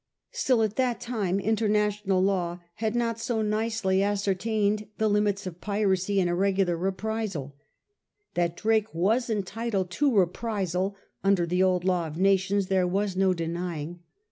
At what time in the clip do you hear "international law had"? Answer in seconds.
1.39-2.95